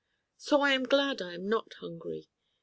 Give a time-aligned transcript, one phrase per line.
[0.39, 2.27] So I am glad I am not hungry.